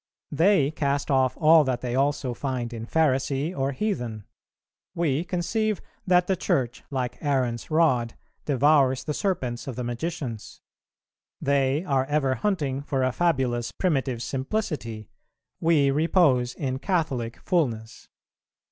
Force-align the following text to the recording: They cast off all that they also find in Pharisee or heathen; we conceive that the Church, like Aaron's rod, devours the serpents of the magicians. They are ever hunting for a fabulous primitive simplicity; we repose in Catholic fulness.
They 0.31 0.71
cast 0.71 1.11
off 1.11 1.37
all 1.37 1.63
that 1.63 1.81
they 1.81 1.93
also 1.93 2.33
find 2.33 2.73
in 2.73 2.87
Pharisee 2.87 3.55
or 3.55 3.71
heathen; 3.71 4.23
we 4.95 5.23
conceive 5.23 5.79
that 6.07 6.25
the 6.25 6.35
Church, 6.35 6.83
like 6.89 7.19
Aaron's 7.21 7.69
rod, 7.69 8.15
devours 8.45 9.03
the 9.03 9.13
serpents 9.13 9.67
of 9.67 9.75
the 9.75 9.83
magicians. 9.83 10.59
They 11.39 11.83
are 11.85 12.05
ever 12.05 12.33
hunting 12.33 12.81
for 12.81 13.03
a 13.03 13.11
fabulous 13.11 13.71
primitive 13.71 14.23
simplicity; 14.23 15.11
we 15.59 15.91
repose 15.91 16.55
in 16.55 16.79
Catholic 16.79 17.39
fulness. 17.39 18.07